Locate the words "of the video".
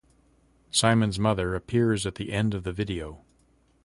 2.55-3.23